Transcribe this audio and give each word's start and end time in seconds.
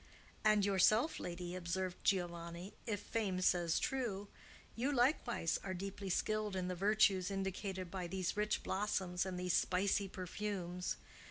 "And 0.43 0.65
yourself, 0.65 1.19
lady," 1.19 1.53
observed 1.53 2.03
Giovanni, 2.03 2.73
"if 2.87 3.01
fame 3.01 3.39
says 3.39 3.79
true,—you 3.79 4.91
likewise 4.91 5.59
are 5.63 5.75
deeply 5.75 6.09
skilled 6.09 6.55
in 6.55 6.67
the 6.67 6.73
virtues 6.75 7.29
indicated 7.29 7.91
by 7.91 8.07
these 8.07 8.35
rich 8.35 8.63
blossoms 8.63 9.27
and 9.27 9.39
these 9.39 9.53
spicy 9.53 10.07
perfumes. 10.07 10.97